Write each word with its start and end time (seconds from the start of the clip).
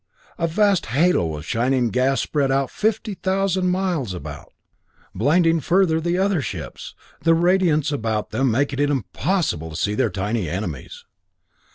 A 0.39 0.47
vast 0.47 0.87
halo 0.87 1.35
of 1.37 1.45
shining 1.45 1.89
gas 1.91 2.21
spread 2.21 2.51
out 2.51 2.71
fifty 2.71 3.13
thousand 3.13 3.69
miles 3.69 4.15
about, 4.15 4.51
blinding 5.13 5.59
further 5.59 6.01
the 6.01 6.17
other 6.17 6.41
ships, 6.41 6.95
the 7.21 7.35
radiance 7.35 7.91
about 7.91 8.31
them 8.31 8.49
making 8.49 8.79
it 8.79 8.89
impossible 8.89 9.69
to 9.69 9.75
see 9.75 9.93
their 9.93 10.09
tiny 10.09 10.49
enemies. 10.49 11.05